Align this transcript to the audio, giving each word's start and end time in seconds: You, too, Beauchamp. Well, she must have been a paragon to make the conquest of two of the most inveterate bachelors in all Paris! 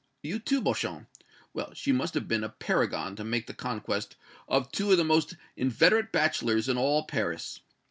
You, 0.23 0.39
too, 0.39 0.61
Beauchamp. 0.61 1.07
Well, 1.53 1.75
she 1.75 1.91
must 1.91 2.15
have 2.15 2.27
been 2.27 2.43
a 2.43 2.49
paragon 2.49 3.15
to 3.17 3.23
make 3.23 3.45
the 3.45 3.53
conquest 3.53 4.15
of 4.47 4.71
two 4.71 4.91
of 4.91 4.97
the 4.97 5.03
most 5.03 5.35
inveterate 5.55 6.11
bachelors 6.11 6.67
in 6.67 6.75
all 6.75 7.03
Paris! 7.05 7.59